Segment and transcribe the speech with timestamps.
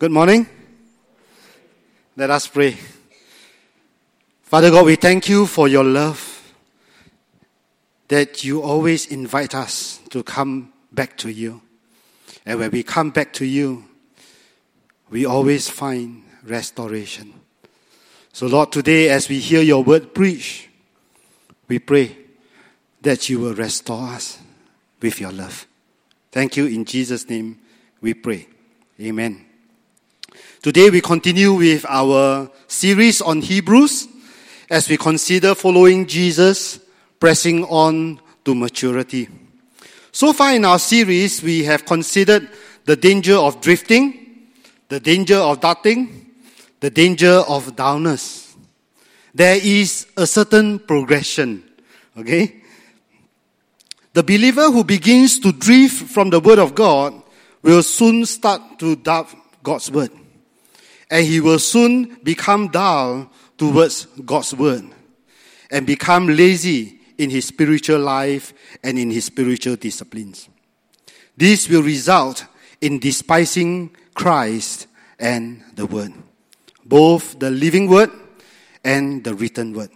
[0.00, 0.46] Good morning.
[2.16, 2.78] Let us pray.
[4.40, 6.54] Father God, we thank you for your love
[8.08, 11.60] that you always invite us to come back to you.
[12.46, 13.84] And when we come back to you,
[15.10, 17.34] we always find restoration.
[18.32, 20.70] So, Lord, today as we hear your word preached,
[21.68, 22.16] we pray
[23.02, 24.38] that you will restore us
[25.02, 25.66] with your love.
[26.32, 26.64] Thank you.
[26.64, 27.58] In Jesus' name
[28.00, 28.48] we pray.
[28.98, 29.49] Amen.
[30.62, 34.08] Today we continue with our series on Hebrews
[34.68, 36.80] as we consider following Jesus,
[37.18, 39.30] pressing on to maturity.
[40.12, 42.46] So far in our series, we have considered
[42.84, 44.50] the danger of drifting,
[44.90, 46.26] the danger of doubting,
[46.80, 48.54] the danger of dullness.
[49.34, 51.64] There is a certain progression,
[52.18, 52.60] okay?
[54.12, 57.14] The believer who begins to drift from the Word of God
[57.62, 60.19] will soon start to doubt God's Word
[61.10, 64.84] and he will soon become dull towards God's word
[65.70, 70.48] and become lazy in his spiritual life and in his spiritual disciplines.
[71.36, 72.46] This will result
[72.80, 74.86] in despising Christ
[75.18, 76.12] and the word,
[76.84, 78.10] both the living word
[78.84, 79.90] and the written word,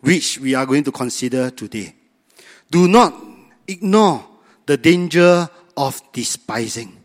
[0.00, 1.94] which we are going to consider today.
[2.70, 3.14] Do not
[3.68, 4.24] ignore
[4.66, 7.03] the danger of despising.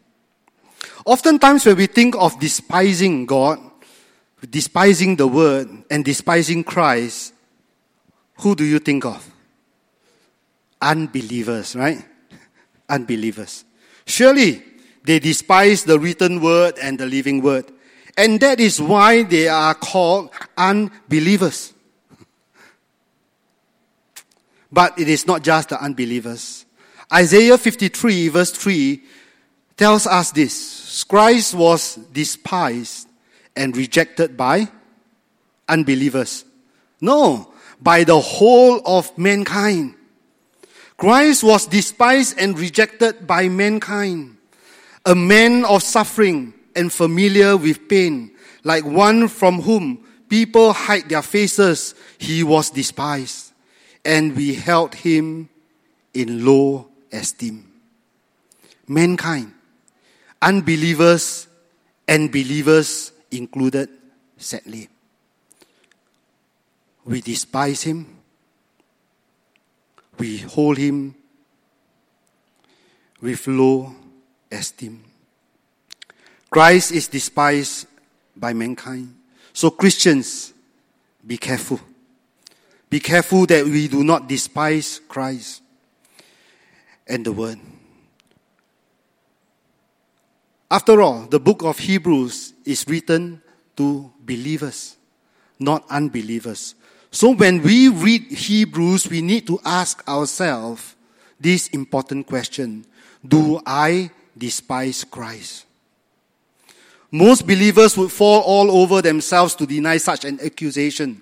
[1.10, 3.60] Oftentimes, when we think of despising God,
[4.48, 7.34] despising the Word, and despising Christ,
[8.42, 9.28] who do you think of?
[10.80, 12.06] Unbelievers, right?
[12.90, 13.66] Unbelievers.
[14.06, 14.62] Surely,
[15.04, 17.66] they despise the written Word and the living Word.
[18.16, 21.74] And that is why they are called unbelievers.
[24.72, 26.68] But it is not just the unbelievers.
[27.12, 29.02] Isaiah 53 verse 3
[29.80, 31.06] tells us this.
[31.06, 33.08] Christ was despised
[33.56, 34.68] and rejected by
[35.70, 36.44] unbelievers.
[37.00, 39.96] No, by the whole of mankind.
[40.98, 44.36] Christ was despised and rejected by mankind.
[45.06, 48.32] A man of suffering and familiar with pain,
[48.66, 53.54] like one from whom people hide their faces, he was despised.
[54.04, 55.48] And we held him
[56.14, 57.66] in low esteem.
[58.86, 59.54] Mankind
[60.42, 61.48] unbelievers
[62.08, 63.90] and believers included,
[64.38, 64.90] sadly.
[67.06, 68.18] We despise him.
[70.18, 71.16] We hold him
[73.22, 73.96] with low
[74.52, 75.04] esteem.
[76.50, 77.88] Christ is despised
[78.36, 79.16] by mankind.
[79.54, 80.54] So, Christians,
[81.26, 81.80] be careful.
[82.90, 85.62] Be careful that we do not despise Christ
[87.08, 87.60] and the Word.
[90.72, 93.42] After all, the book of Hebrews is written
[93.76, 94.98] to believers,
[95.58, 96.76] not unbelievers.
[97.10, 100.96] So when we read Hebrews, we need to ask ourselves
[101.40, 102.86] this important question
[103.28, 105.66] Do I despise Christ?
[107.12, 111.20] Most believers would fall all over themselves to deny such an accusation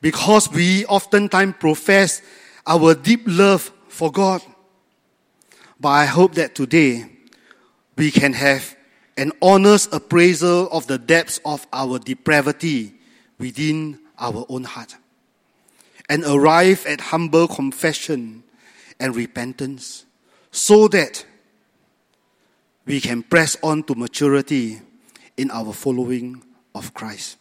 [0.00, 2.22] because we oftentimes profess
[2.64, 4.40] our deep love for God.
[5.80, 7.11] But I hope that today
[7.96, 8.76] we can have
[9.16, 12.94] an honest appraisal of the depths of our depravity
[13.38, 14.96] within our own heart
[16.08, 18.42] and arrive at humble confession
[18.98, 20.04] and repentance
[20.50, 21.24] so that
[22.84, 24.80] we can press on to maturity
[25.36, 26.42] in our following
[26.74, 27.36] of Christ.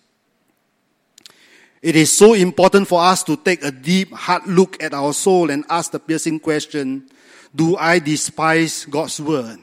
[1.81, 5.49] It is so important for us to take a deep, hard look at our soul
[5.49, 7.09] and ask the piercing question
[7.55, 9.59] Do I despise God's word?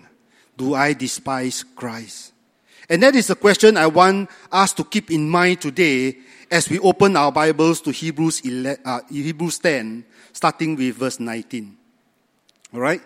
[0.59, 2.33] Do I despise Christ?
[2.91, 6.19] And that is a question I want us to keep in mind today
[6.51, 11.77] as we open our Bibles to Hebrews, 11, uh, Hebrews 10, starting with verse 19.
[12.75, 13.03] Alright?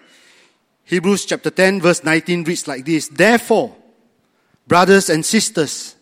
[0.85, 3.77] Hebrews chapter 10, verse 19 reads like this Therefore,
[4.67, 5.97] brothers and sisters,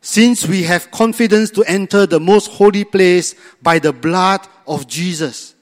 [0.00, 5.54] since we have confidence to enter the most holy place by the blood of Jesus,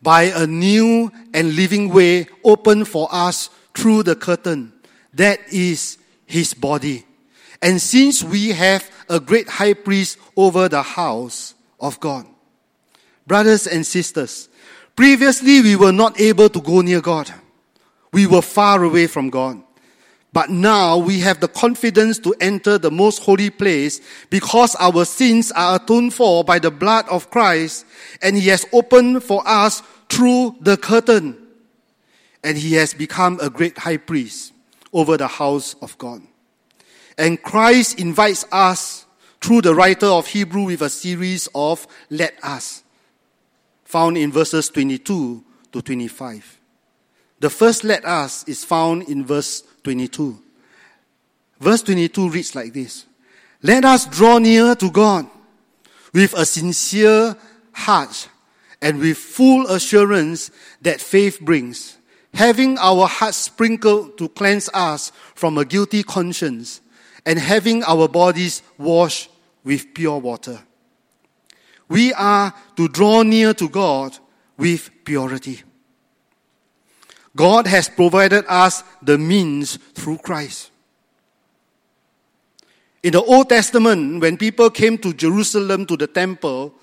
[0.00, 3.50] by a new and living way opened for us
[3.80, 4.72] through the curtain.
[5.14, 5.96] That is
[6.26, 7.06] his body.
[7.62, 12.26] And since we have a great high priest over the house of God,
[13.26, 14.48] brothers and sisters,
[14.94, 17.32] previously we were not able to go near God.
[18.12, 19.62] We were far away from God.
[20.32, 25.50] But now we have the confidence to enter the most holy place because our sins
[25.52, 27.84] are atoned for by the blood of Christ
[28.22, 31.39] and he has opened for us through the curtain
[32.42, 34.52] and he has become a great high priest
[34.92, 36.22] over the house of God.
[37.18, 39.06] And Christ invites us
[39.40, 42.82] through the writer of Hebrew with a series of let us,
[43.84, 46.58] found in verses 22 to 25.
[47.40, 50.40] The first let us is found in verse 22.
[51.58, 53.06] Verse 22 reads like this
[53.62, 55.28] Let us draw near to God
[56.12, 57.36] with a sincere
[57.72, 58.28] heart
[58.82, 60.50] and with full assurance
[60.82, 61.98] that faith brings,
[62.34, 66.80] having our hearts sprinkled to cleanse us from a guilty conscience,
[67.26, 69.30] and having our bodies washed
[69.64, 70.58] with pure water.
[71.88, 74.16] We are to draw near to God
[74.56, 75.62] with purity.
[77.36, 80.70] God has provided us the means through Christ.
[83.02, 86.74] In the Old Testament, when people came to Jerusalem to the temple,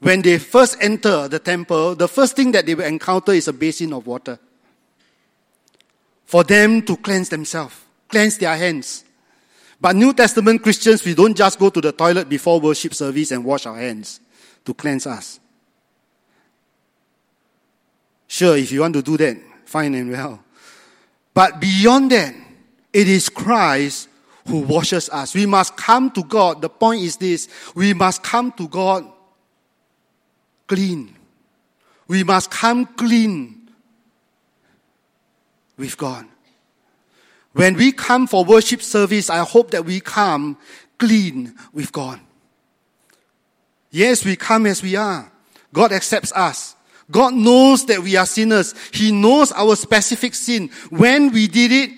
[0.00, 3.52] when they first enter the temple, the first thing that they will encounter is a
[3.52, 4.38] basin of water.
[6.28, 7.74] For them to cleanse themselves,
[8.06, 9.02] cleanse their hands.
[9.80, 13.42] But New Testament Christians, we don't just go to the toilet before worship service and
[13.42, 14.20] wash our hands
[14.66, 15.40] to cleanse us.
[18.26, 20.44] Sure, if you want to do that, fine and well.
[21.32, 22.34] But beyond that,
[22.92, 24.10] it is Christ
[24.46, 25.34] who washes us.
[25.34, 26.60] We must come to God.
[26.60, 29.10] The point is this we must come to God
[30.66, 31.16] clean.
[32.06, 33.57] We must come clean
[35.78, 36.26] with God.
[37.52, 40.58] When we come for worship service, I hope that we come
[40.98, 42.20] clean with God.
[43.90, 45.32] Yes, we come as we are.
[45.72, 46.74] God accepts us.
[47.10, 48.74] God knows that we are sinners.
[48.92, 51.90] He knows our specific sin, when we did it,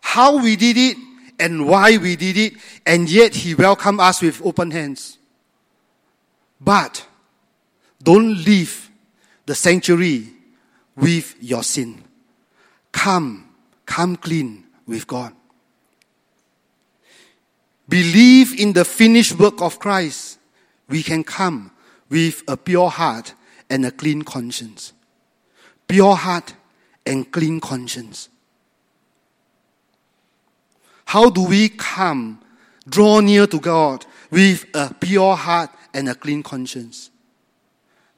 [0.00, 0.96] how we did it,
[1.38, 2.54] and why we did it,
[2.84, 5.18] and yet He welcomed us with open hands.
[6.60, 7.06] But
[8.02, 8.90] don't leave
[9.46, 10.28] the sanctuary
[10.96, 12.05] with your sin.
[12.96, 13.50] Come,
[13.84, 15.34] come clean with God.
[17.86, 20.38] Believe in the finished work of Christ.
[20.88, 21.72] We can come
[22.08, 23.34] with a pure heart
[23.68, 24.94] and a clean conscience.
[25.86, 26.54] Pure heart
[27.04, 28.30] and clean conscience.
[31.04, 32.40] How do we come,
[32.88, 37.10] draw near to God with a pure heart and a clean conscience?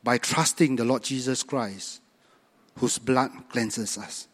[0.05, 2.01] By trusting the Lord Jesus Christ,
[2.77, 4.29] whose blood cleanses us.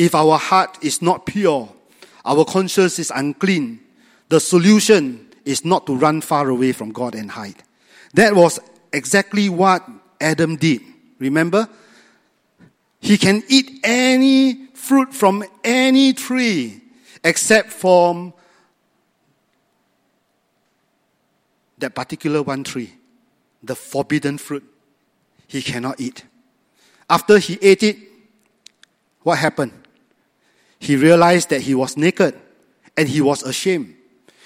[0.00, 1.68] If our heart is not pure,
[2.24, 3.80] our conscience is unclean,
[4.30, 7.62] the solution is not to run far away from God and hide.
[8.14, 8.58] That was
[8.94, 9.86] exactly what
[10.18, 10.80] Adam did.
[11.18, 11.68] Remember?
[13.00, 16.80] He can eat any fruit from any tree
[17.22, 18.32] except from
[21.76, 22.94] that particular one tree,
[23.62, 24.64] the forbidden fruit.
[25.46, 26.24] He cannot eat.
[27.10, 27.98] After he ate it,
[29.24, 29.72] what happened?
[30.80, 32.34] He realized that he was naked
[32.96, 33.94] and he was ashamed.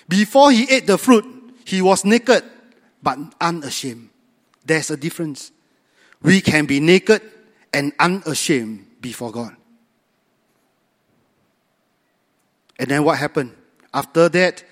[0.09, 1.25] Before he ate the fruit,
[1.65, 2.45] he was naked
[3.03, 4.11] but unashamed.
[4.67, 5.53] There's a difference.
[6.21, 7.23] We can be naked
[7.73, 9.57] and unashamed before God.
[12.79, 13.55] And then what happened?
[13.93, 14.65] After that,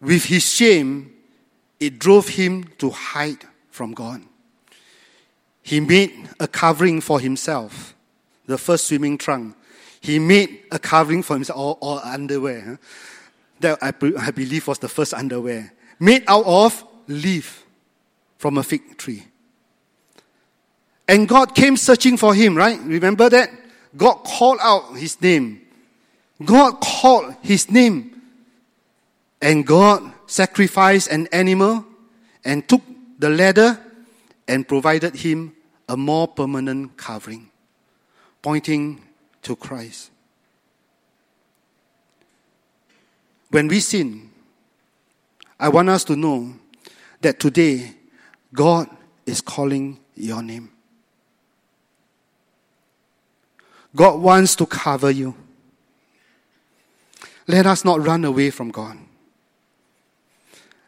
[0.00, 1.12] with his shame,
[1.78, 4.22] it drove him to hide from God.
[5.62, 7.94] He made a covering for himself,
[8.46, 9.54] the first swimming trunk.
[10.02, 12.60] He made a covering for himself, or, or underwear.
[12.60, 12.76] Huh?
[13.60, 15.72] That I, I believe was the first underwear.
[16.00, 17.64] Made out of leaf
[18.36, 19.22] from a fig tree.
[21.06, 22.80] And God came searching for him, right?
[22.80, 23.48] Remember that?
[23.96, 25.60] God called out his name.
[26.44, 28.20] God called his name.
[29.40, 31.84] And God sacrificed an animal
[32.44, 32.82] and took
[33.20, 33.78] the ladder
[34.48, 35.54] and provided him
[35.88, 37.50] a more permanent covering,
[38.40, 39.00] pointing
[39.42, 40.10] to Christ.
[43.50, 44.30] When we sin,
[45.60, 46.54] I want us to know
[47.20, 47.94] that today
[48.54, 48.88] God
[49.26, 50.70] is calling your name.
[53.94, 55.34] God wants to cover you.
[57.46, 58.96] Let us not run away from God.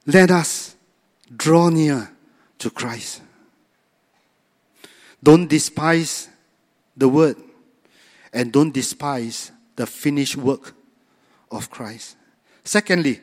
[0.06, 0.74] Let us
[1.34, 2.10] draw near
[2.58, 3.20] to Christ.
[5.22, 6.28] Don't despise
[6.96, 7.36] the word
[8.34, 10.74] and don't despise the finished work
[11.50, 12.16] of Christ.
[12.64, 13.20] Secondly,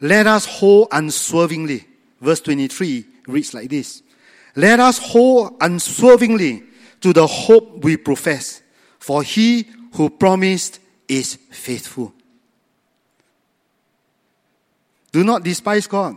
[0.00, 1.86] let us hold unswervingly.
[2.20, 4.02] Verse 23 reads like this
[4.56, 6.64] Let us hold unswervingly
[7.02, 8.62] to the hope we profess,
[8.98, 12.14] for he who promised is faithful.
[15.12, 16.16] Do not despise God.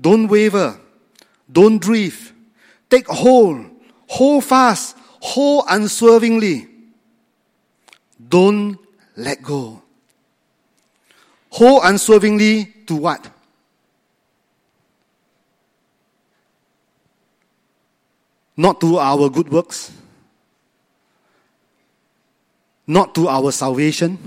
[0.00, 0.78] Don't waver.
[1.50, 2.32] Don't drift.
[2.90, 3.66] Take hold.
[4.08, 4.96] Hold fast.
[5.20, 6.68] Hold unswervingly.
[8.16, 8.78] Don't
[9.16, 9.82] let go.
[11.50, 13.30] Hold unswervingly to what?
[18.56, 19.92] Not to our good works,
[22.86, 24.18] not to our salvation.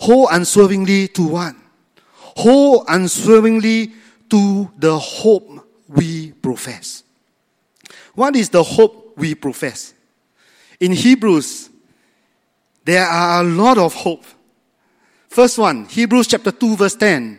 [0.00, 1.54] Hold unswervingly to what?
[2.12, 3.92] Hold unswervingly
[4.30, 7.02] to the hope we profess.
[8.14, 9.94] What is the hope we profess?
[10.80, 11.70] In Hebrews,
[12.88, 14.24] there are a lot of hope.
[15.28, 17.38] First one, Hebrews chapter 2 verse 10.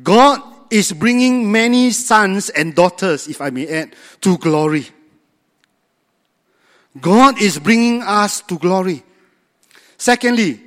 [0.00, 0.40] God
[0.70, 4.86] is bringing many sons and daughters, if I may add, to glory.
[7.00, 9.02] God is bringing us to glory.
[9.98, 10.60] Secondly,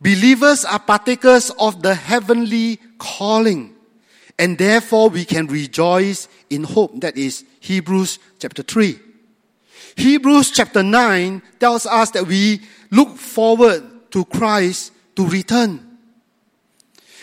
[0.00, 3.74] believers are partakers of the heavenly calling,
[4.38, 6.98] and therefore we can rejoice in hope.
[7.02, 8.98] That is Hebrews chapter 3.
[9.96, 15.84] Hebrews chapter 9 tells us that we look forward to Christ to return.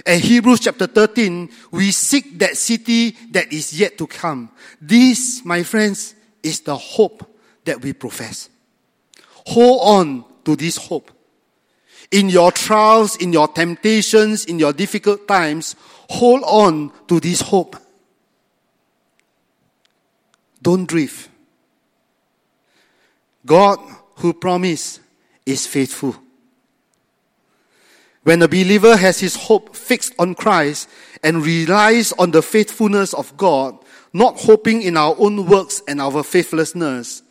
[0.06, 4.50] And Hebrews chapter 13, we seek that city that is yet to come.
[4.82, 8.50] This, my friends, is the hope that we profess.
[9.48, 11.12] Hold on to this hope.
[12.12, 15.76] In your trials, in your temptations, in your difficult times,
[16.10, 17.76] hold on to this hope.
[20.62, 21.30] Don't drift.
[23.46, 23.80] God
[24.18, 25.00] who promised
[25.46, 26.16] is faithful.
[28.24, 30.90] When a believer has his hope fixed on Christ
[31.24, 33.78] and relies on the faithfulness of God,
[34.14, 37.22] not hoping in our own works and our faithlessness,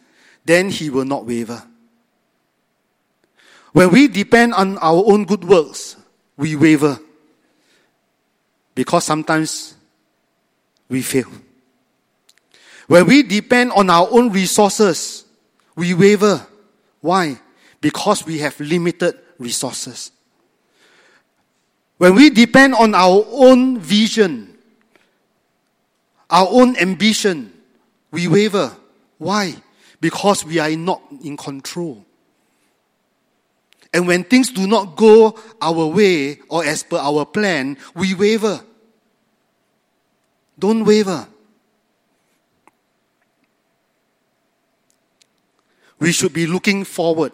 [0.45, 1.63] then he will not waver.
[3.73, 5.97] When we depend on our own good works,
[6.37, 7.01] we waver.
[8.77, 9.75] Because sometimes
[10.89, 11.31] we fail.
[12.87, 15.25] When we depend on our own resources,
[15.75, 16.47] we waver.
[17.01, 17.41] Why?
[17.85, 20.11] Because we have limited resources.
[21.99, 24.57] When we depend on our own vision,
[26.31, 27.53] our own ambition,
[28.11, 28.75] we waver.
[29.19, 29.57] Why?
[30.01, 32.07] Because we are not in control.
[33.93, 38.63] And when things do not go our way or as per our plan, we waver.
[40.59, 41.29] Don't waver.
[45.99, 47.33] We should be looking forward.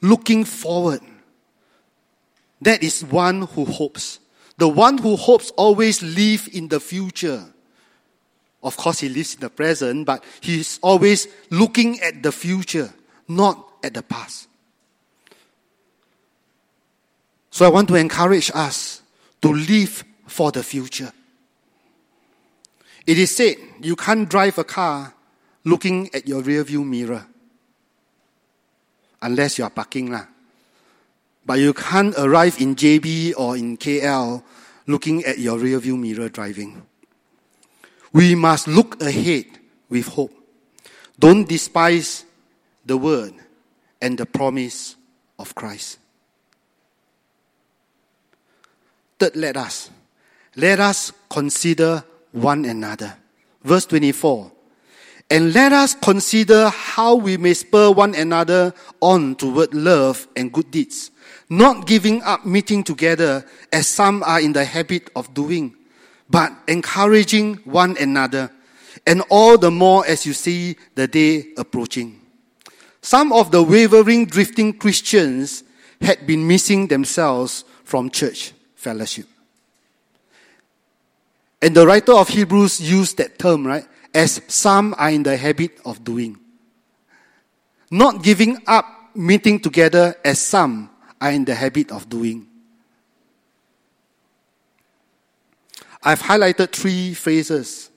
[0.00, 1.00] Looking forward.
[2.60, 4.20] That is one who hopes.
[4.56, 7.44] The one who hopes always live in the future.
[8.62, 12.92] Of course, he lives in the present, but he's always looking at the future,
[13.28, 14.48] not at the past.
[17.50, 19.02] So I want to encourage us
[19.42, 21.12] to live for the future.
[23.06, 25.14] It is said you can't drive a car
[25.64, 27.26] looking at your rearview mirror
[29.22, 30.26] unless you are parking lah.
[31.44, 34.42] But you can't arrive in JB or in KL
[34.86, 36.82] looking at your rearview mirror driving.
[38.12, 39.46] We must look ahead
[39.88, 40.32] with hope.
[41.18, 42.24] Don't despise
[42.84, 43.34] the word
[44.00, 44.96] and the promise
[45.38, 45.98] of Christ.
[49.18, 49.90] Third, let us.
[50.56, 53.16] Let us consider one another.
[53.62, 54.52] Verse 24.
[55.30, 60.70] And let us consider how we may spur one another on toward love and good
[60.70, 61.10] deeds
[61.48, 65.74] not giving up meeting together as some are in the habit of doing,
[66.28, 68.50] but encouraging one another,
[69.06, 72.20] and all the more as you see the day approaching.
[73.00, 75.64] Some of the wavering, drifting Christians
[76.00, 79.26] had been missing themselves from church fellowship.
[81.62, 83.86] And the writer of Hebrews used that term, right?
[84.14, 86.38] As some are in the habit of doing.
[87.90, 92.46] Not giving up meeting together as some are in the habit of doing.
[96.02, 97.90] I've highlighted three phrases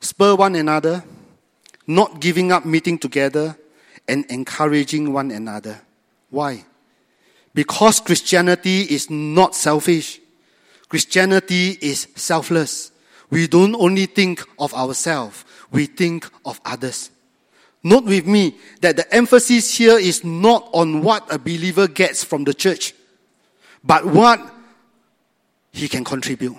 [0.00, 1.04] spur one another,
[1.86, 3.56] not giving up meeting together,
[4.08, 5.80] and encouraging one another.
[6.30, 6.64] Why?
[7.54, 10.20] Because Christianity is not selfish.
[10.88, 12.89] Christianity is selfless.
[13.30, 17.10] We don't only think of ourselves, we think of others.
[17.82, 22.44] Note with me that the emphasis here is not on what a believer gets from
[22.44, 22.92] the church,
[23.82, 24.40] but what
[25.72, 26.56] he can contribute.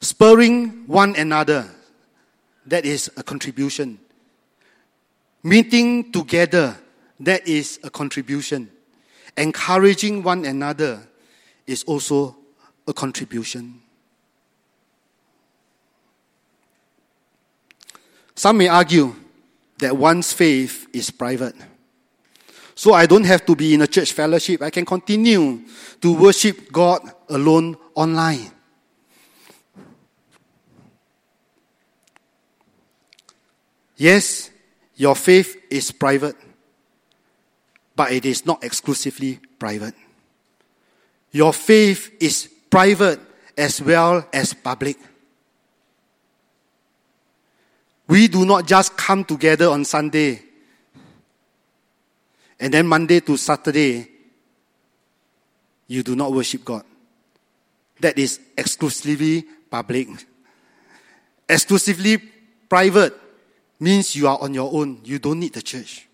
[0.00, 1.70] Spurring one another,
[2.66, 4.00] that is a contribution.
[5.42, 6.76] Meeting together,
[7.20, 8.70] that is a contribution.
[9.36, 11.06] Encouraging one another
[11.66, 12.36] is also
[12.88, 13.80] a contribution.
[18.40, 19.14] Some may argue
[19.80, 21.54] that one's faith is private.
[22.74, 24.62] So I don't have to be in a church fellowship.
[24.62, 25.60] I can continue
[26.00, 28.50] to worship God alone online.
[33.98, 34.48] Yes,
[34.96, 36.36] your faith is private,
[37.94, 39.94] but it is not exclusively private.
[41.30, 43.20] Your faith is private
[43.58, 44.96] as well as public.
[48.10, 50.42] We do not just come together on Sunday
[52.58, 54.08] and then Monday to Saturday,
[55.86, 56.82] you do not worship God.
[58.00, 60.08] That is exclusively public.
[61.48, 62.18] Exclusively
[62.68, 63.16] private
[63.78, 65.02] means you are on your own.
[65.04, 66.08] You don't need the church.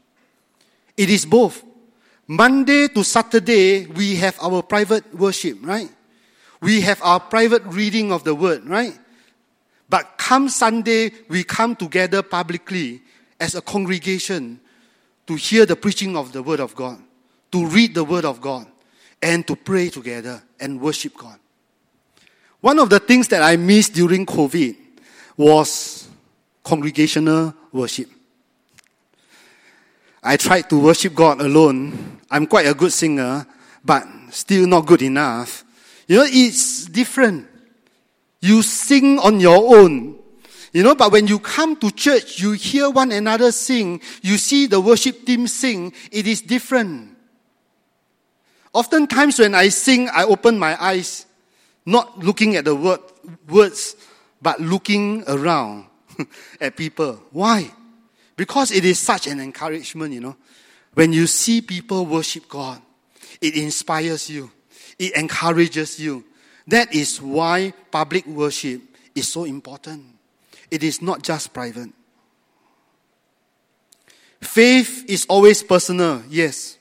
[0.99, 1.65] It is both.
[2.27, 5.89] Monday to Saturday, we have our private worship, right?
[6.61, 8.99] We have our private reading of the word, right?
[9.89, 13.03] But come Sunday, we come together publicly
[13.39, 14.61] as a congregation
[15.27, 16.99] to hear the preaching of the word of God,
[17.53, 18.67] to read the word of God,
[19.23, 21.39] and to pray together and worship God.
[22.61, 24.77] One of the things that I missed during COVID
[25.37, 26.09] was
[26.63, 28.09] congregational worship.
[30.23, 32.21] I tried to worship God alone.
[32.29, 33.47] I'm quite a good singer,
[33.85, 35.65] but still not good enough.
[36.09, 37.47] You know, it's different.
[38.47, 40.21] You sing on your own.
[40.73, 44.67] You know, but when you come to church, you hear one another sing, you see
[44.69, 47.17] the worship team sing, it is different.
[48.73, 51.27] Oftentimes when I sing, I open my eyes,
[51.85, 53.01] not looking at the word,
[53.49, 53.97] words,
[54.41, 55.87] but looking around
[56.61, 57.21] at people.
[57.33, 57.73] Why?
[58.37, 60.37] Because it is such an encouragement, you know.
[60.95, 62.81] When you see people worship God,
[63.41, 64.53] it inspires you.
[65.01, 66.23] It encourages you.
[66.67, 68.83] That is why public worship
[69.15, 70.05] is so important.
[70.71, 71.91] It is not just private.
[74.41, 76.77] Faith is always personal, yes,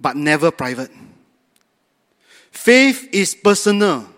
[0.00, 0.90] but never private.
[2.50, 4.08] Faith is personal.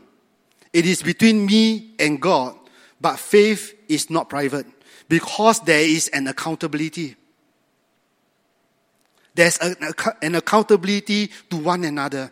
[0.72, 2.56] It is between me and God,
[3.00, 4.66] but faith is not private
[5.08, 7.16] because there is an accountability.
[9.34, 12.30] There's an accountability to one another.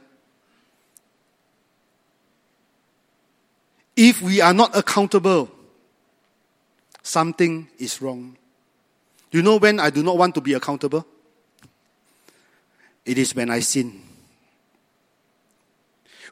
[3.96, 5.50] If we are not accountable,
[7.02, 8.36] something is wrong.
[9.30, 11.06] You know when I do not want to be accountable?
[13.04, 14.02] It is when I sin.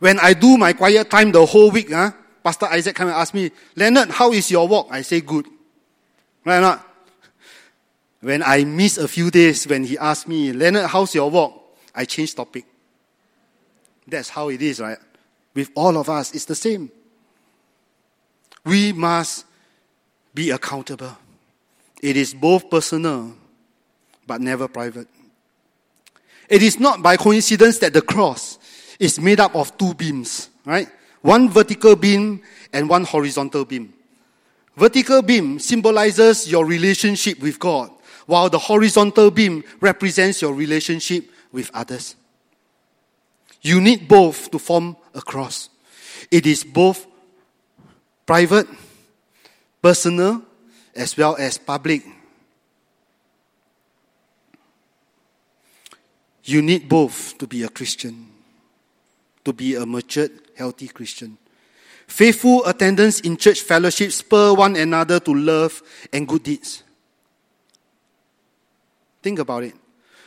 [0.00, 3.34] When I do my quiet time the whole week, huh, Pastor Isaac come and ask
[3.34, 4.88] me, Leonard, how is your walk?
[4.90, 5.46] I say good.
[6.44, 6.84] Right not?
[8.20, 11.76] When I miss a few days, when he asks me, Leonard, how's your walk?
[11.94, 12.64] I change topic.
[14.06, 14.98] That's how it is, right?
[15.54, 16.90] With all of us, it's the same.
[18.68, 19.46] We must
[20.34, 21.16] be accountable.
[22.02, 23.34] It is both personal,
[24.26, 25.08] but never private.
[26.50, 28.58] It is not by coincidence that the cross
[29.00, 30.86] is made up of two beams, right?
[31.22, 33.94] One vertical beam and one horizontal beam.
[34.76, 37.90] Vertical beam symbolizes your relationship with God,
[38.26, 42.16] while the horizontal beam represents your relationship with others.
[43.62, 45.70] You need both to form a cross.
[46.30, 47.06] It is both
[48.28, 48.68] private,
[49.80, 50.42] personal,
[50.94, 52.04] as well as public.
[56.44, 58.28] You need both to be a Christian,
[59.46, 61.38] to be a matured, healthy Christian.
[62.06, 65.80] Faithful attendance in church fellowship spur one another to love
[66.12, 66.82] and good deeds.
[69.22, 69.74] Think about it.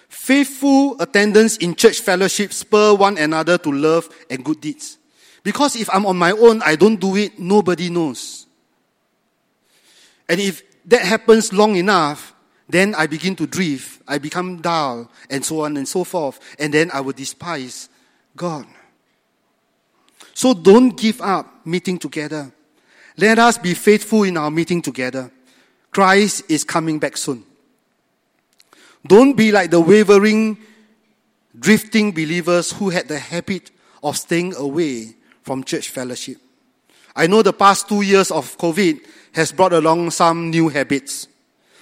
[0.09, 4.97] Faithful attendance in church fellowship spur one another to love and good deeds.
[5.43, 8.45] Because if I'm on my own, I don't do it, nobody knows.
[10.29, 12.33] And if that happens long enough,
[12.69, 16.73] then I begin to drift, I become dull, and so on and so forth, and
[16.73, 17.89] then I will despise
[18.35, 18.65] God.
[20.33, 22.51] So don't give up meeting together.
[23.17, 25.29] Let us be faithful in our meeting together.
[25.91, 27.43] Christ is coming back soon.
[29.05, 30.57] Don't be like the wavering,
[31.59, 36.37] drifting believers who had the habit of staying away from church fellowship.
[37.15, 41.27] I know the past two years of COVID has brought along some new habits,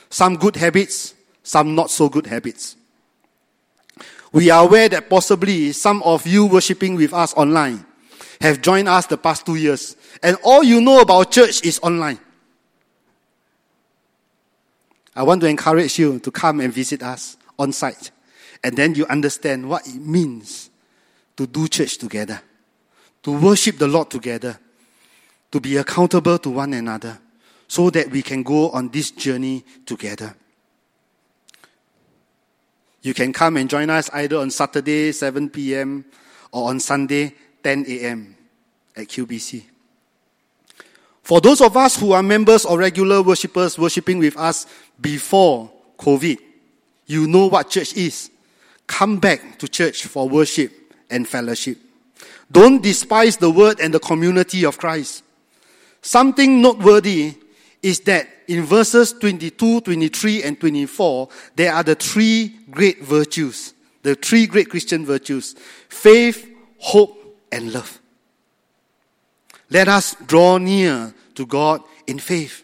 [0.09, 2.75] some good habits, some not so good habits.
[4.31, 7.85] We are aware that possibly some of you worshiping with us online
[8.41, 12.19] have joined us the past two years, and all you know about church is online.
[15.15, 18.11] I want to encourage you to come and visit us on site,
[18.63, 20.69] and then you understand what it means
[21.35, 22.41] to do church together,
[23.23, 24.59] to worship the Lord together,
[25.51, 27.19] to be accountable to one another,
[27.67, 30.35] so that we can go on this journey together.
[33.01, 36.05] You can come and join us either on Saturday, 7 p.m.,
[36.51, 38.35] or on Sunday, 10 a.m.
[38.95, 39.63] at QBC.
[41.21, 44.65] For those of us who are members or regular worshippers worshiping with us
[44.99, 46.39] before COVID,
[47.05, 48.31] you know what church is.
[48.87, 50.71] Come back to church for worship
[51.09, 51.77] and fellowship.
[52.51, 55.23] Don't despise the word and the community of Christ.
[56.01, 57.35] Something noteworthy
[57.83, 64.15] is that in verses 22, 23, and 24, there are the three great virtues, the
[64.15, 65.55] three great Christian virtues
[65.89, 67.99] faith, hope, and love.
[69.69, 72.63] Let us draw near to God in faith.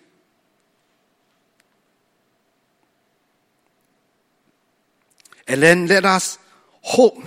[5.47, 6.39] And then let us
[6.81, 7.21] hope.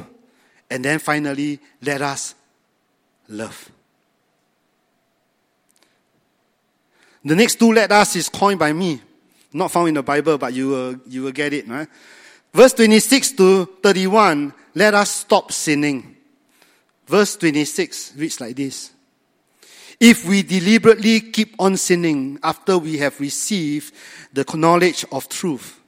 [0.70, 2.34] And then finally, let us
[3.28, 3.70] love.
[7.24, 9.00] The next two let us is coined by me.
[9.52, 11.88] Not found in the Bible, but you will, you will get it, right?
[12.52, 16.16] Verse 26 to 31, let us stop sinning.
[17.06, 18.92] Verse 26 reads like this.
[20.00, 23.92] If we deliberately keep on sinning after we have received
[24.32, 25.80] the knowledge of truth,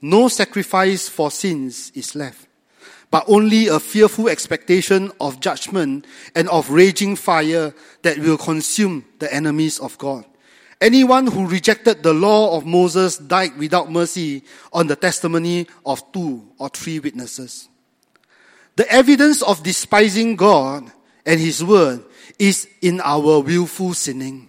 [0.00, 2.46] no sacrifice for sins is left,
[3.12, 9.32] but only a fearful expectation of judgment and of raging fire that will consume the
[9.32, 10.24] enemies of God.
[10.80, 16.42] Anyone who rejected the law of Moses died without mercy on the testimony of two
[16.58, 17.68] or three witnesses.
[18.76, 20.90] The evidence of despising God
[21.26, 22.02] and His word
[22.38, 24.48] is in our willful sinning.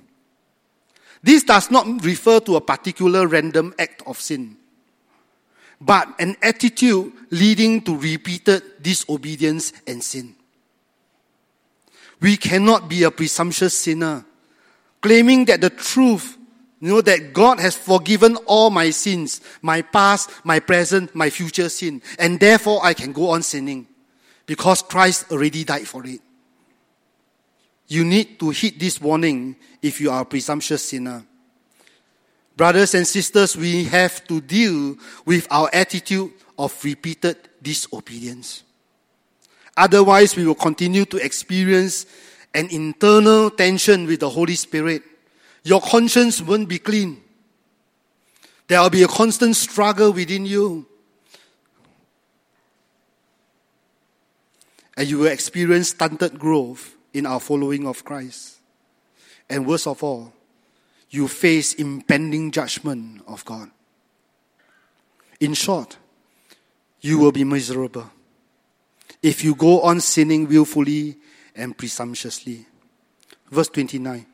[1.22, 4.56] This does not refer to a particular random act of sin,
[5.86, 10.36] but an attitude leading to repeated disobedience and sin.
[12.22, 14.24] We cannot be a presumptuous sinner
[15.02, 16.38] claiming that the truth,
[16.80, 21.68] you know, that God has forgiven all my sins, my past, my present, my future
[21.68, 23.86] sin, and therefore I can go on sinning
[24.46, 26.22] because Christ already died for it.
[27.88, 31.26] You need to heed this warning if you are a presumptuous sinner.
[32.56, 38.64] Brothers and sisters, we have to deal with our attitude of repeated disobedience.
[39.76, 42.06] Otherwise, we will continue to experience
[42.54, 45.02] an internal tension with the Holy Spirit.
[45.64, 47.22] Your conscience won't be clean.
[48.68, 50.86] There will be a constant struggle within you.
[54.96, 58.58] And you will experience stunted growth in our following of Christ.
[59.50, 60.34] And worst of all,
[61.14, 63.70] you face impending judgment of God.
[65.40, 65.98] In short,
[67.02, 68.10] you will be miserable
[69.22, 71.16] if you go on sinning willfully
[71.56, 72.66] and presumptuously.
[73.52, 74.26] Verse 29.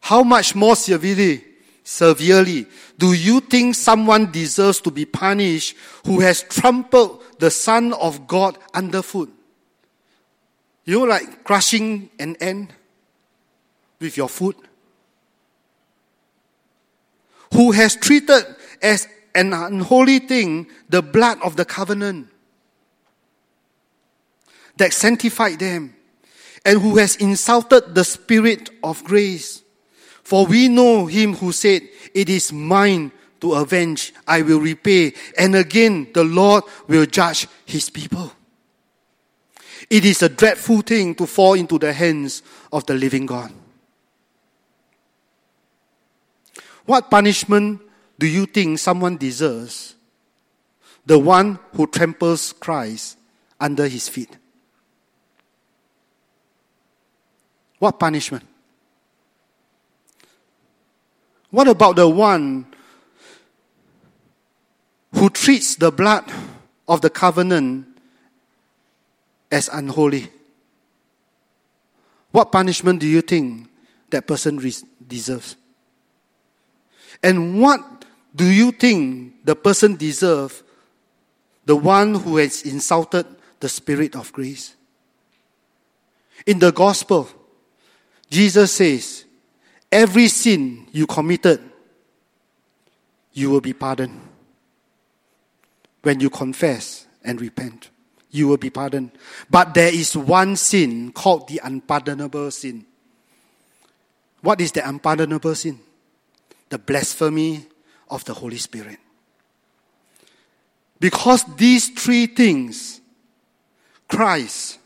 [0.00, 1.44] How much more severely,
[1.82, 2.66] severely
[2.98, 8.58] do you think someone deserves to be punished who has trampled the Son of God
[8.74, 9.32] underfoot?
[10.84, 12.70] You know, like crushing an ant
[13.98, 14.58] with your foot?
[17.52, 18.44] Who has treated
[18.80, 22.28] as an unholy thing the blood of the covenant
[24.76, 25.94] that sanctified them
[26.64, 29.62] and who has insulted the Spirit of grace.
[30.22, 31.82] For we know him who said,
[32.14, 35.12] It is mine to avenge, I will repay.
[35.36, 38.32] And again, the Lord will judge his people.
[39.90, 43.52] It is a dreadful thing to fall into the hands of the living God.
[46.84, 47.80] What punishment
[48.18, 49.94] do you think someone deserves?
[51.06, 53.18] The one who tramples Christ
[53.60, 54.36] under his feet.
[57.78, 58.44] What punishment?
[61.50, 62.66] What about the one
[65.14, 66.24] who treats the blood
[66.88, 67.86] of the covenant
[69.50, 70.30] as unholy?
[72.30, 73.68] What punishment do you think
[74.10, 74.58] that person
[75.06, 75.56] deserves?
[77.22, 78.04] And what
[78.34, 80.62] do you think the person deserves?
[81.64, 83.26] The one who has insulted
[83.60, 84.74] the Spirit of grace.
[86.46, 87.28] In the gospel,
[88.28, 89.24] Jesus says,
[89.90, 91.60] every sin you committed,
[93.32, 94.20] you will be pardoned.
[96.02, 97.90] When you confess and repent,
[98.30, 99.12] you will be pardoned.
[99.48, 102.84] But there is one sin called the unpardonable sin.
[104.40, 105.78] What is the unpardonable sin?
[106.72, 107.66] The blasphemy
[108.08, 108.96] of the Holy Spirit.
[110.98, 113.02] Because these three things,
[114.08, 114.78] Christ,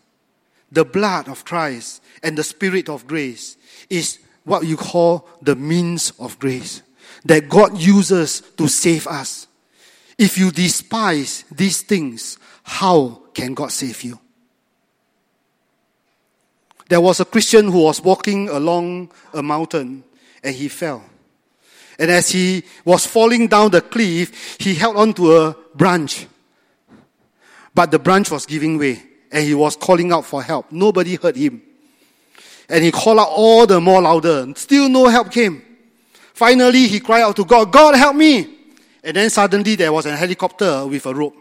[0.72, 3.56] the blood of Christ, and the Spirit of grace
[3.88, 6.82] is what you call the means of grace
[7.24, 9.46] that God uses to save us.
[10.18, 14.18] If you despise these things, how can God save you?
[16.88, 20.02] There was a Christian who was walking along a mountain
[20.42, 21.04] and he fell.
[21.98, 26.26] And as he was falling down the cliff, he held on to a branch.
[27.74, 30.70] But the branch was giving way and he was calling out for help.
[30.70, 31.62] Nobody heard him.
[32.68, 34.52] And he called out all the more louder.
[34.56, 35.62] Still no help came.
[36.34, 38.54] Finally, he cried out to God, God help me.
[39.02, 41.36] And then suddenly there was a helicopter with a rope.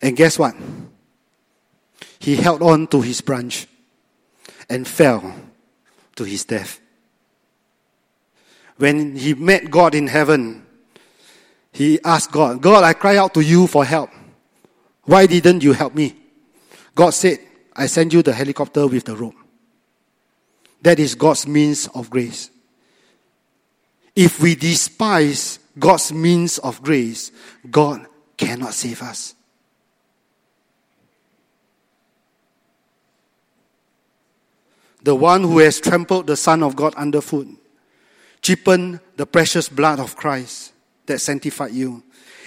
[0.00, 0.54] And guess what?
[2.22, 3.66] He held on to his branch
[4.70, 5.34] and fell
[6.14, 6.80] to his death.
[8.76, 10.64] When he met God in heaven,
[11.72, 14.10] he asked God, God, I cry out to you for help.
[15.02, 16.14] Why didn't you help me?
[16.94, 17.40] God said,
[17.74, 19.34] I sent you the helicopter with the rope.
[20.80, 22.50] That is God's means of grace.
[24.14, 27.32] If we despise God's means of grace,
[27.68, 28.06] God
[28.36, 29.34] cannot save us.
[35.03, 37.47] the one who has trampled the Son of God underfoot,
[38.41, 40.73] cheapened the precious blood of Christ
[41.05, 42.03] that sanctified you,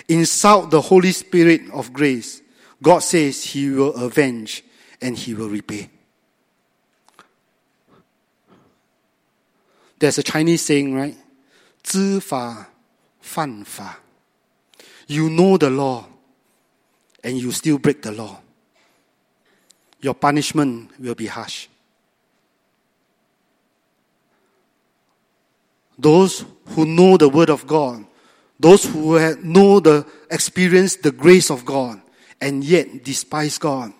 [0.08, 2.42] insult the Holy Spirit of grace,
[2.82, 4.64] God says He will avenge
[5.00, 5.90] and He will repay.
[9.98, 11.16] There's a Chinese saying, right?
[11.82, 12.66] 知法
[13.20, 14.00] 犯法.
[15.06, 16.06] You know the law
[17.24, 18.40] and you still break the law.
[20.00, 21.68] Your punishment will be harsh.
[25.97, 28.05] Those who know the Word of God,
[28.59, 32.01] those who know the experience the grace of God,
[32.41, 33.93] and yet despise God.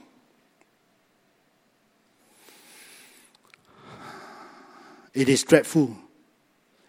[5.14, 5.96] It is dreadful.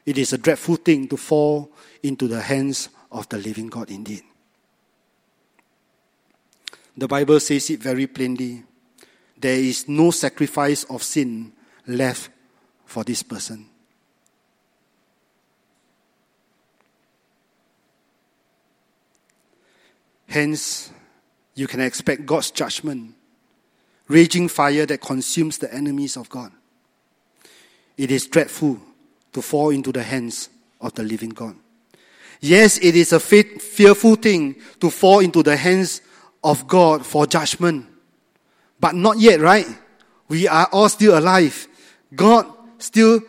[0.05, 1.71] It is a dreadful thing to fall
[2.03, 4.23] into the hands of the living God indeed.
[6.97, 8.65] The Bible says it very plainly.
[9.39, 11.53] There is no sacrifice of sin
[11.87, 12.31] left
[12.85, 13.69] for this person.
[20.27, 20.91] Hence,
[21.55, 23.15] you can expect God's judgment,
[24.09, 26.53] raging fire that consumes the enemies of God.
[27.97, 28.79] It is dreadful
[29.33, 31.57] to fall into the hands of the living God.
[32.41, 36.03] Yes, it is a fearful thing to fall into the hands
[36.45, 37.87] of God for judgment.
[38.79, 39.67] But not yet, right?
[40.29, 41.67] We are all still alive.
[42.15, 42.47] God
[42.79, 43.21] still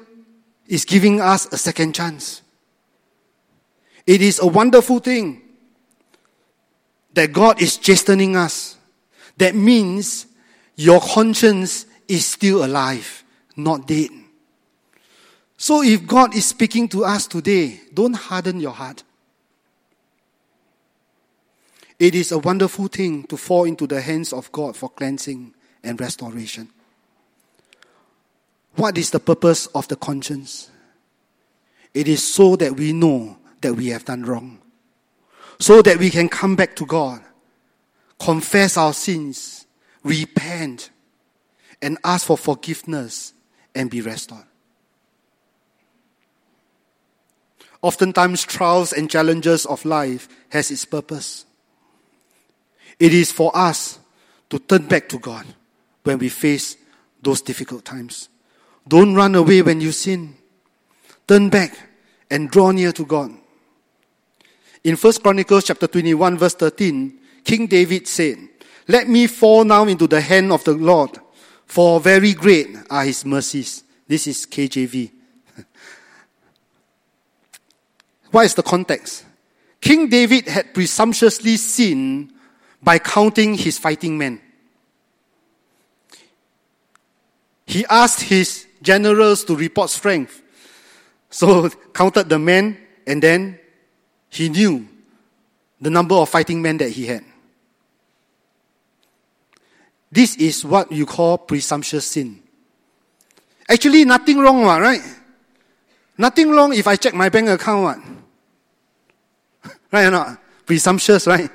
[0.67, 2.41] is giving us a second chance.
[4.05, 5.41] It is a wonderful thing
[7.17, 8.77] that God is chastening us,
[9.37, 10.27] that means
[10.75, 13.23] your conscience is still alive,
[13.55, 14.11] not dead.
[15.57, 19.01] So if God is speaking to us today, don't harden your heart.
[21.97, 25.99] It is a wonderful thing to fall into the hands of God for cleansing and
[25.99, 26.69] restoration.
[28.75, 30.69] What is the purpose of the conscience?
[31.95, 34.59] It is so that we know that we have done wrong
[35.59, 37.21] so that we can come back to God,
[38.19, 39.65] confess our sins,
[40.03, 40.89] repent,
[41.81, 43.33] and ask for forgiveness
[43.75, 44.43] and be restored.
[47.81, 51.45] Oftentimes, trials and challenges of life has its purpose.
[52.99, 53.99] It is for us
[54.49, 55.45] to turn back to God
[56.03, 56.75] when we face
[57.21, 58.29] those difficult times.
[58.87, 60.35] Don't run away when you sin.
[61.27, 61.77] Turn back
[62.31, 63.31] and draw near to God.
[64.87, 68.37] In 1 Chronicles chapter 21 verse 13, King David said,
[68.87, 71.19] Let me fall now into the hand of the Lord,
[71.65, 73.83] for very great are his mercies.
[74.07, 75.11] This is KJV.
[78.31, 79.25] what is the context?
[79.81, 82.31] King David had presumptuously sinned
[82.81, 84.39] by counting his fighting men.
[87.65, 90.41] He asked his generals to report strength.
[91.29, 93.59] So counted the men and then
[94.29, 94.87] he knew
[95.79, 97.23] the number of fighting men that he had.
[100.11, 102.41] This is what you call presumptuous sin.
[103.69, 105.01] Actually, nothing wrong, right?
[106.17, 107.83] Nothing wrong if I check my bank account,
[109.63, 109.73] what?
[109.91, 110.39] right or not?
[110.65, 111.51] Presumptuous, right?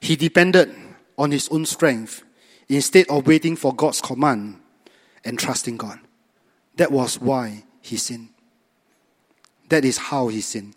[0.00, 0.74] He depended
[1.16, 2.22] on his own strength
[2.68, 4.60] instead of waiting for God's command
[5.24, 5.98] and trusting God.
[6.76, 8.28] That was why he sinned.
[9.68, 10.74] That is how he sinned.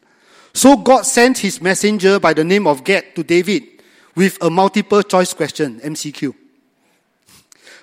[0.54, 3.64] So God sent his messenger by the name of Gad to David
[4.16, 6.34] with a multiple choice question, MCQ.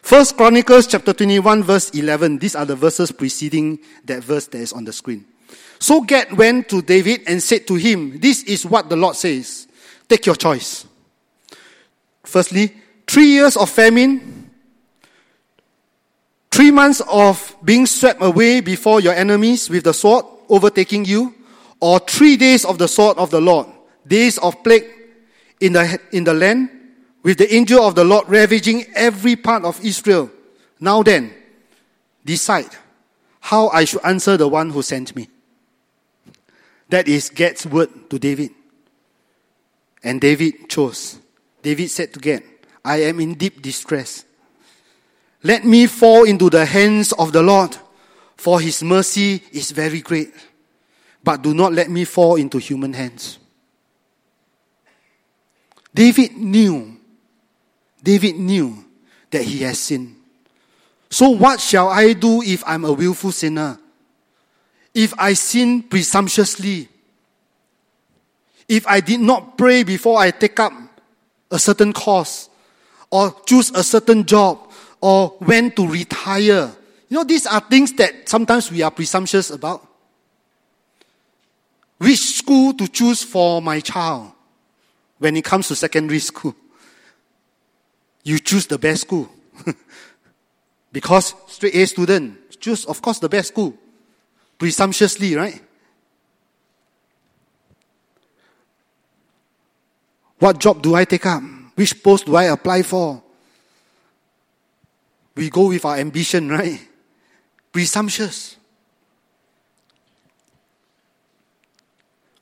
[0.03, 2.39] First Chronicles chapter 21 verse 11.
[2.39, 5.25] These are the verses preceding that verse that is on the screen.
[5.79, 9.67] So Gad went to David and said to him, This is what the Lord says.
[10.09, 10.87] Take your choice.
[12.23, 12.75] Firstly,
[13.07, 14.44] three years of famine,
[16.55, 21.35] three months of being swept away before your enemies with the sword overtaking you,
[21.81, 23.67] or three days of the sword of the Lord,
[24.07, 24.85] days of plague
[25.59, 26.71] in the, in the land,
[27.25, 30.31] with the angel of the Lord ravaging every part of Israel.
[30.79, 31.35] Now then,
[32.25, 32.71] decide
[33.41, 35.29] how I should answer the one who sent me.
[36.89, 38.53] That is Gad's word to David.
[40.05, 41.19] And David chose.
[41.63, 42.45] David said to Gad,
[42.85, 44.25] I am in deep distress.
[45.45, 47.77] Let me fall into the hands of the Lord,
[48.35, 50.33] for his mercy is very great.
[51.23, 53.39] But do not let me fall into human hands.
[55.95, 56.97] David knew,
[58.03, 58.85] David knew
[59.31, 60.17] that he has sinned.
[61.11, 63.79] So what shall I do if I'm a willful sinner?
[64.95, 66.89] If I sin presumptuously?
[68.67, 70.73] If I did not pray before I take up
[71.51, 72.49] a certain course,
[73.11, 74.73] or choose a certain job,
[75.05, 76.73] or when to retire.
[77.11, 79.87] You know, these are things that sometimes we are presumptuous about.
[81.99, 84.33] Which school to choose for my child
[85.19, 86.57] when it comes to secondary school?
[88.23, 89.29] You choose the best school.
[90.93, 93.77] because straight A student, choose, of course, the best school.
[94.57, 95.61] Presumptuously, right?
[100.39, 101.43] What job do I take up?
[101.75, 103.24] Which post do I apply for?
[105.35, 106.81] We go with our ambition, right?
[107.73, 108.57] Presumptuous.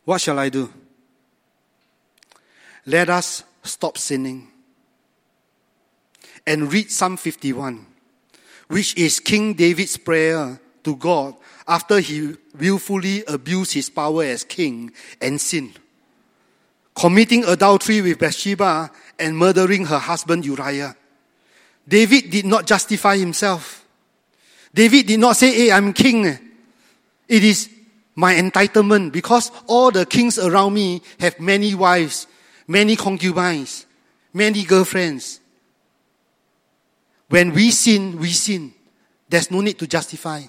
[0.04, 0.72] What shall I do?
[2.86, 4.48] Let us stop sinning
[6.46, 7.86] and read Psalm 51,
[8.68, 11.36] which is King David's prayer to God
[11.68, 15.78] after he willfully abused his power as king and sinned
[16.94, 20.96] committing adultery with Bathsheba and murdering her husband Uriah.
[21.86, 23.84] David did not justify himself.
[24.72, 26.26] David did not say, Hey, I'm king.
[27.28, 27.68] It is
[28.14, 32.26] my entitlement because all the kings around me have many wives,
[32.66, 33.86] many concubines,
[34.32, 35.40] many girlfriends.
[37.28, 38.74] When we sin, we sin.
[39.28, 40.42] There's no need to justify.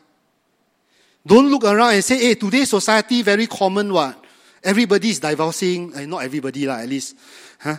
[1.26, 4.22] Don't look around and say, hey, today's society very common what?
[4.62, 7.16] Everybody is divorcing, uh, not everybody lah, at least.
[7.60, 7.78] Huh?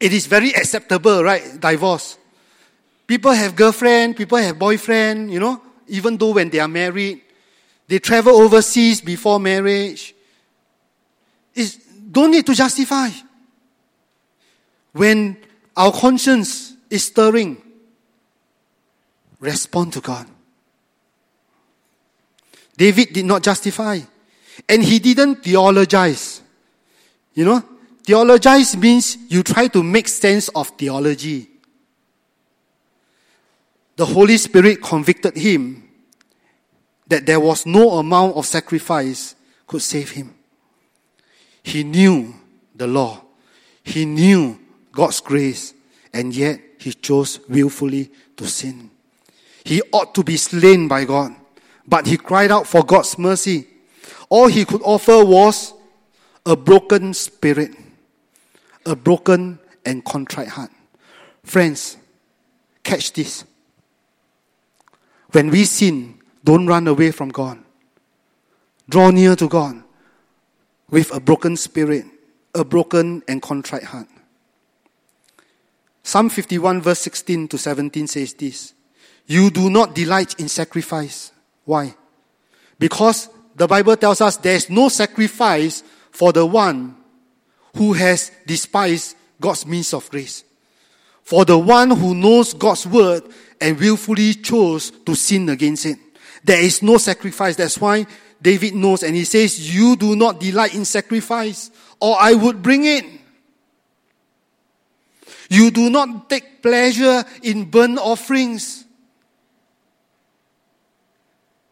[0.00, 1.60] It is very acceptable, right?
[1.60, 2.16] Divorce.
[3.10, 7.20] People have girlfriend, people have boyfriend, you know, even though when they are married,
[7.88, 10.14] they travel overseas before marriage.
[11.52, 13.08] It's, don't need to justify.
[14.92, 15.38] When
[15.76, 17.60] our conscience is stirring,
[19.40, 20.28] respond to God.
[22.76, 23.98] David did not justify.
[24.68, 26.42] And he didn't theologize.
[27.34, 27.64] You know,
[28.04, 31.49] theologize means you try to make sense of theology.
[34.00, 35.86] The Holy Spirit convicted him
[37.06, 39.34] that there was no amount of sacrifice
[39.66, 40.34] could save him.
[41.62, 42.34] He knew
[42.74, 43.22] the law.
[43.82, 44.58] He knew
[44.90, 45.74] God's grace,
[46.14, 48.90] and yet he chose willfully to sin.
[49.64, 51.34] He ought to be slain by God,
[51.86, 53.68] but he cried out for God's mercy.
[54.30, 55.74] All he could offer was
[56.46, 57.72] a broken spirit,
[58.86, 60.70] a broken and contrite heart.
[61.44, 61.98] Friends,
[62.82, 63.44] catch this.
[65.32, 67.58] When we sin, don't run away from God.
[68.88, 69.82] Draw near to God
[70.90, 72.04] with a broken spirit,
[72.54, 74.08] a broken and contrite heart.
[76.02, 78.74] Psalm 51, verse 16 to 17 says this
[79.26, 81.30] You do not delight in sacrifice.
[81.64, 81.94] Why?
[82.78, 86.96] Because the Bible tells us there's no sacrifice for the one
[87.76, 90.44] who has despised God's means of grace.
[91.22, 93.22] For the one who knows God's word
[93.60, 95.98] and willfully chose to sin against it.
[96.42, 97.56] There is no sacrifice.
[97.56, 98.06] That's why
[98.40, 102.84] David knows and he says, You do not delight in sacrifice, or I would bring
[102.84, 103.04] it.
[105.50, 108.84] You do not take pleasure in burnt offerings.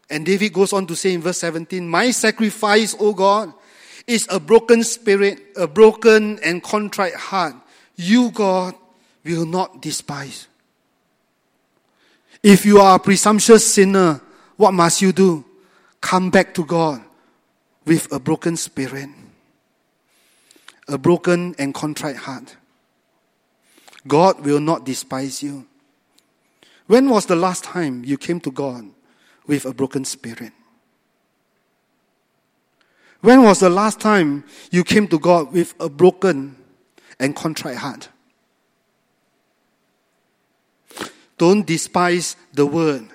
[0.09, 3.53] And David goes on to say in verse 17, My sacrifice, O God,
[4.05, 7.55] is a broken spirit, a broken and contrite heart.
[7.95, 8.75] You, God,
[9.23, 10.48] will not despise.
[12.41, 14.21] If you are a presumptuous sinner,
[14.55, 15.43] what must you do?
[16.01, 17.01] Come back to God
[17.85, 19.09] with a broken spirit,
[20.87, 22.55] a broken and contrite heart.
[24.07, 25.67] God will not despise you.
[26.87, 28.85] When was the last time you came to God
[29.45, 30.53] with a broken spirit?
[33.21, 36.55] When was the last time you came to God with a broken
[37.19, 38.09] and contrite heart?
[41.39, 43.07] Don't despise the word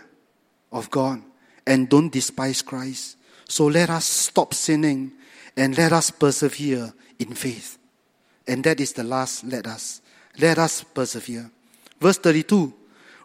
[0.73, 1.23] of God
[1.67, 3.19] and don't despise Christ.
[3.47, 5.13] So let us stop sinning
[5.59, 7.79] and let us persevere in faith.
[8.49, 10.01] And that is the last let us.
[10.39, 11.51] Let us persevere.
[12.01, 12.73] Verse 32.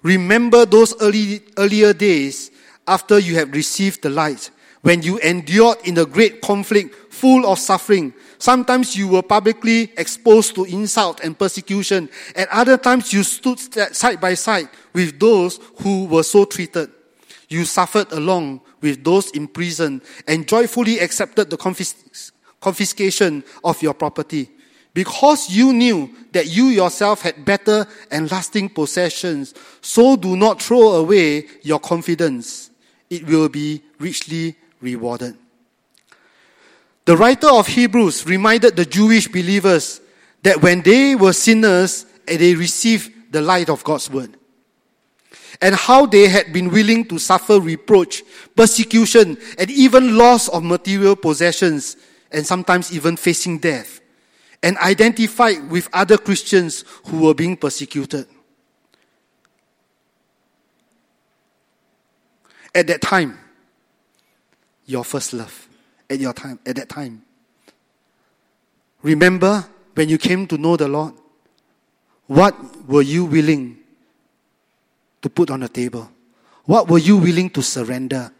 [0.04, 2.52] Remember those early, earlier days
[2.86, 4.52] after you have received the light,
[4.82, 8.14] when you endured in a great conflict full of suffering.
[8.38, 12.10] Sometimes you were publicly exposed to insult and persecution.
[12.36, 13.60] At other times you stood
[13.94, 16.90] side by side with those who were so treated.
[17.50, 23.94] You suffered along with those in prison and joyfully accepted the confis- confiscation of your
[23.94, 24.50] property.
[24.94, 30.94] Because you knew that you yourself had better and lasting possessions, so do not throw
[30.94, 32.70] away your confidence.
[33.10, 35.38] It will be richly rewarded.
[37.06, 40.02] The writer of Hebrews reminded the Jewish believers
[40.44, 44.36] that when they were sinners, eh, they received the light of God's word
[45.62, 48.24] and how they had been willing to suffer reproach,
[48.56, 51.98] persecution, and even loss of material possessions,
[52.32, 54.00] and sometimes even facing death,
[54.64, 58.28] and identified with other Christians who were being persecuted.
[62.74, 63.38] At that time,
[64.90, 65.70] your first love,
[66.10, 67.22] at your time, at that time.
[69.04, 69.64] Remember
[69.94, 71.14] when you came to know the Lord?
[72.26, 72.56] What
[72.88, 73.78] were you willing
[75.22, 76.10] to put on the table?
[76.66, 78.32] What were you willing to surrender?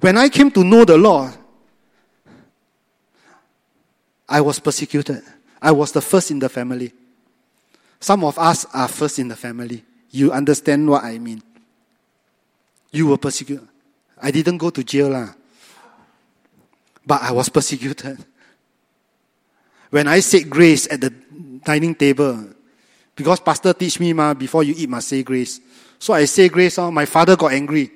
[0.00, 1.34] When I came to know the Lord,
[4.26, 5.22] I was persecuted.
[5.60, 6.92] I was the first in the family.
[8.00, 9.84] Some of us are first in the family.
[10.10, 11.42] You understand what I mean?
[12.92, 13.68] You were persecuted.
[14.24, 15.28] I didn't go to jail, lah.
[17.04, 18.16] but I was persecuted.
[19.90, 21.12] When I said grace at the
[21.62, 22.48] dining table,
[23.14, 25.60] because pastor teach me, ma, before you eat must say grace.
[25.98, 27.90] So I say grace, oh, my father got angry.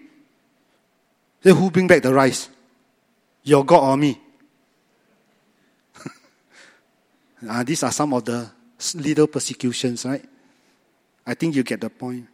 [1.43, 2.51] Say, who bring back the rice?
[3.45, 4.20] Your God or me?
[7.49, 8.51] uh, these are some of the
[8.97, 10.24] little persecutions, right?
[11.26, 12.26] I think you get the point.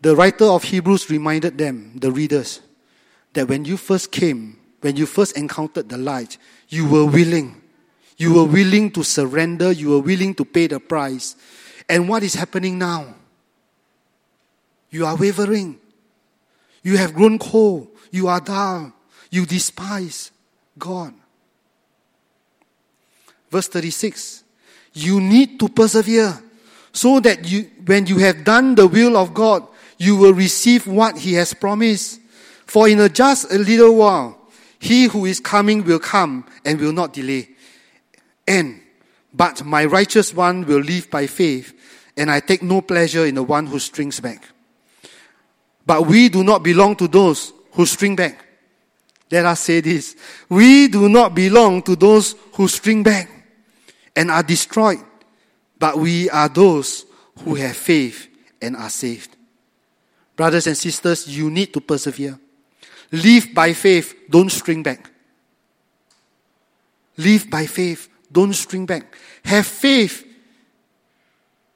[0.00, 2.60] The writer of Hebrews reminded them, the readers,
[3.34, 6.38] that when you first came, when you first encountered the light,
[6.68, 7.60] you were willing
[8.20, 9.72] you were willing to surrender.
[9.72, 11.36] You were willing to pay the price.
[11.88, 13.14] And what is happening now?
[14.90, 15.80] You are wavering.
[16.82, 17.88] You have grown cold.
[18.10, 18.92] You are dull.
[19.30, 20.32] You despise
[20.78, 21.14] God.
[23.50, 24.44] Verse 36
[24.92, 26.42] You need to persevere
[26.92, 29.66] so that you, when you have done the will of God,
[30.00, 32.20] you will receive what He has promised.
[32.66, 34.38] For in a just a little while,
[34.80, 37.50] He who is coming will come and will not delay
[38.50, 38.80] end.
[39.32, 41.72] But my righteous one will live by faith,
[42.16, 44.42] and I take no pleasure in the one who strings back.
[45.86, 48.44] But we do not belong to those who string back.
[49.30, 50.16] Let us say this.
[50.48, 53.30] We do not belong to those who string back
[54.16, 55.04] and are destroyed,
[55.78, 57.06] but we are those
[57.44, 58.28] who have faith
[58.60, 59.36] and are saved.
[60.40, 62.40] Brothers and sisters, you need to persevere.
[63.12, 65.10] Live by faith, don't string back.
[67.18, 69.14] Live by faith, don't string back.
[69.44, 70.26] Have faith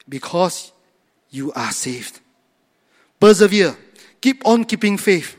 [0.09, 0.73] because
[1.29, 2.21] you are saved.
[3.21, 3.77] Persevere.
[4.23, 5.37] Keep on keeping faith.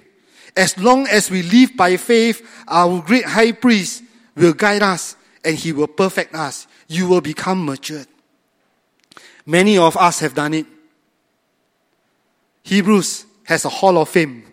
[0.55, 4.03] As long as we live by faith, our great high priest
[4.35, 6.67] will guide us and he will perfect us.
[6.87, 8.05] You will become matured.
[9.47, 10.67] Many of us have done it.
[12.65, 14.43] Hebrews has a hall of fame,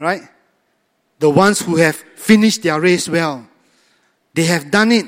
[0.00, 0.22] right?
[1.18, 3.46] The ones who have finished their race well,
[4.34, 5.06] they have done it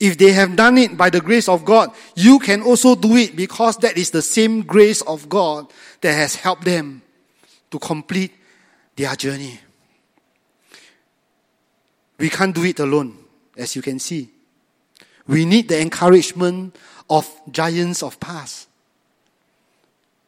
[0.00, 3.34] if they have done it by the grace of God, you can also do it
[3.34, 7.00] because that is the same grace of God that has helped them
[7.70, 8.32] to complete
[8.96, 9.58] their journey.
[12.18, 13.16] We can't do it alone,
[13.56, 14.30] as you can see.
[15.26, 16.76] We need the encouragement
[17.08, 18.68] of giants of past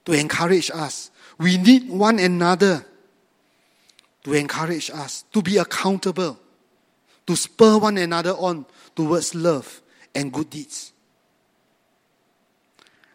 [0.07, 1.11] to encourage us.
[1.39, 2.87] We need one another
[4.25, 6.39] to encourage us, to be accountable,
[7.27, 9.83] to spur one another on towards love
[10.15, 10.93] and good deeds.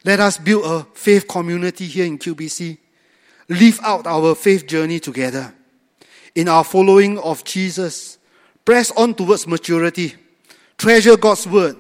[0.04, 2.78] Let us build a faith community here in QBC.
[3.50, 5.54] Live out our faith journey together.
[6.34, 8.18] In our following of Jesus,
[8.64, 10.16] press on towards maturity.
[10.78, 11.76] Treasure God's word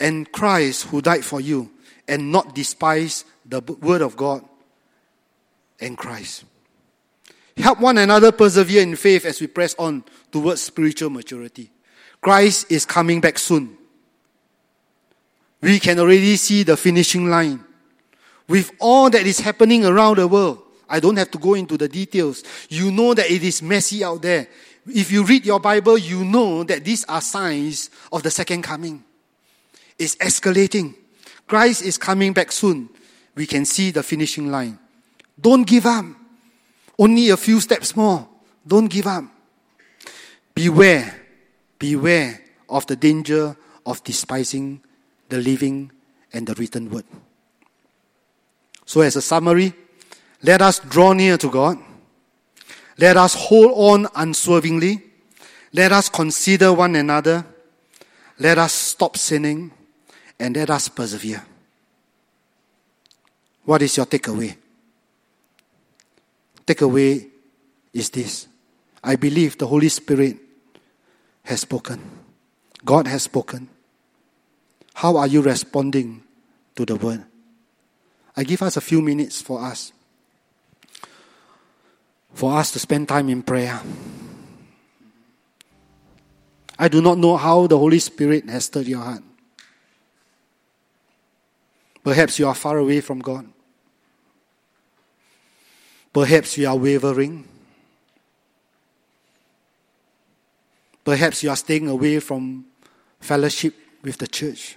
[0.00, 1.70] and Christ who died for you
[2.06, 4.47] and not despise the word of God
[5.80, 6.44] and Christ.
[7.56, 11.70] Help one another persevere in faith as we press on towards spiritual maturity.
[12.20, 13.76] Christ is coming back soon.
[15.60, 17.64] We can already see the finishing line.
[18.48, 21.88] With all that is happening around the world, I don't have to go into the
[21.88, 22.44] details.
[22.68, 24.48] You know that it is messy out there.
[24.86, 29.04] If you read your Bible, you know that these are signs of the second coming.
[29.98, 30.94] It's escalating.
[31.46, 32.88] Christ is coming back soon.
[33.34, 34.78] We can see the finishing line.
[35.40, 36.04] Don't give up.
[36.98, 38.28] Only a few steps more.
[38.66, 39.24] Don't give up.
[40.54, 41.14] Beware,
[41.78, 44.82] beware of the danger of despising
[45.28, 45.92] the living
[46.32, 47.04] and the written word.
[48.84, 49.72] So, as a summary,
[50.42, 51.78] let us draw near to God.
[52.98, 55.02] Let us hold on unswervingly.
[55.72, 57.44] Let us consider one another.
[58.38, 59.70] Let us stop sinning
[60.38, 61.44] and let us persevere.
[63.64, 64.56] What is your takeaway?
[66.68, 67.26] Takeaway
[67.94, 68.46] is this
[69.02, 70.36] I believe the Holy Spirit
[71.44, 71.98] has spoken.
[72.84, 73.70] God has spoken.
[74.92, 76.22] How are you responding
[76.76, 77.24] to the word?
[78.36, 79.92] I give us a few minutes for us.
[82.34, 83.80] For us to spend time in prayer.
[86.78, 89.22] I do not know how the Holy Spirit has stirred your heart.
[92.04, 93.48] Perhaps you are far away from God.
[96.12, 97.46] Perhaps you are wavering.
[101.04, 102.66] Perhaps you are staying away from
[103.20, 104.76] fellowship with the church.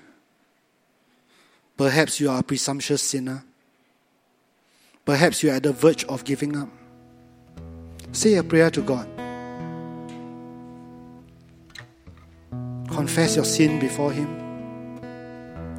[1.78, 3.44] Perhaps you are a presumptuous sinner.
[5.04, 6.70] Perhaps you are at the verge of giving up.
[8.12, 9.08] Say a prayer to God.
[12.90, 14.30] Confess your sin before Him.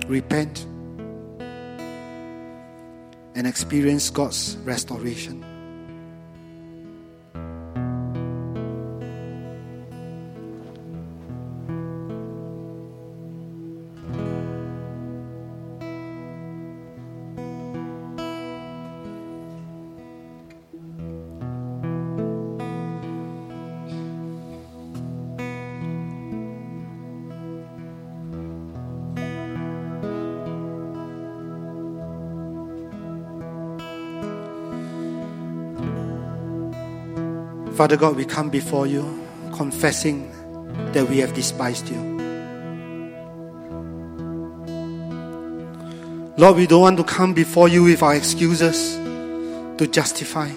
[0.09, 0.67] Repent
[3.35, 5.52] and experience God's restoration.
[37.83, 39.03] Father God, we come before you
[39.57, 40.31] confessing
[40.93, 42.01] that we have despised you.
[46.37, 48.95] Lord, we don't want to come before you with our excuses
[49.79, 50.49] to justify.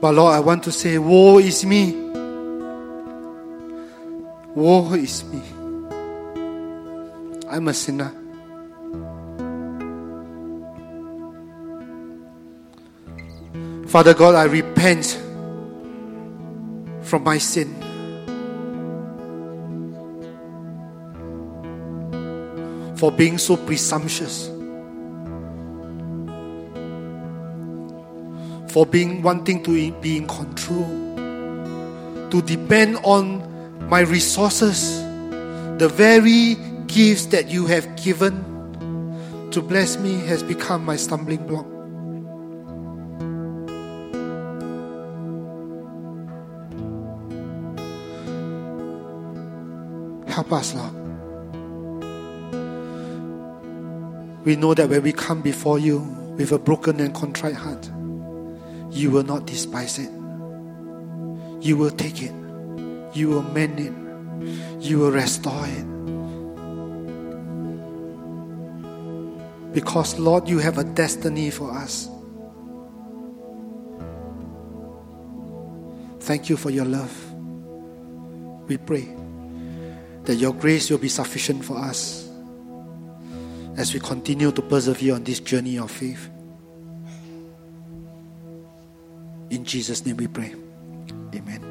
[0.00, 1.92] But Lord, I want to say, Woe is me.
[4.56, 5.40] Woe is me.
[7.48, 8.17] I'm a sinner.
[13.88, 15.18] Father God, I repent
[17.00, 17.74] from my sin.
[22.98, 24.48] For being so presumptuous.
[28.70, 30.84] For being wanting to be in control.
[32.28, 35.00] To depend on my resources.
[35.78, 36.56] The very
[36.88, 38.44] gifts that you have given
[39.50, 41.77] to bless me has become my stumbling block.
[50.52, 50.94] Us, Lord.
[54.44, 55.98] We know that when we come before you
[56.38, 57.90] with a broken and contrite heart,
[58.90, 60.10] you will not despise it.
[61.60, 62.32] You will take it.
[63.14, 63.92] You will mend it.
[64.82, 65.84] You will restore it.
[69.74, 72.08] Because, Lord, you have a destiny for us.
[76.20, 77.12] Thank you for your love.
[78.66, 79.17] We pray
[80.28, 82.28] that your grace will be sufficient for us
[83.78, 86.28] as we continue to persevere on this journey of faith.
[89.48, 90.54] In Jesus' name we pray.
[91.34, 91.67] Amen.